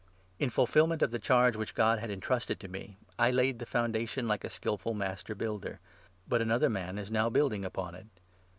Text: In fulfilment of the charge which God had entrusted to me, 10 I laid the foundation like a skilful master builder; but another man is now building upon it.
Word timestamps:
In 0.39 0.49
fulfilment 0.49 1.03
of 1.03 1.11
the 1.11 1.19
charge 1.19 1.55
which 1.55 1.75
God 1.75 1.99
had 1.99 2.09
entrusted 2.09 2.59
to 2.59 2.67
me, 2.67 2.97
10 3.17 3.17
I 3.19 3.29
laid 3.29 3.59
the 3.59 3.67
foundation 3.67 4.27
like 4.27 4.43
a 4.43 4.49
skilful 4.49 4.95
master 4.95 5.35
builder; 5.35 5.79
but 6.27 6.41
another 6.41 6.71
man 6.71 6.97
is 6.97 7.11
now 7.11 7.29
building 7.29 7.63
upon 7.63 7.93
it. 7.93 8.07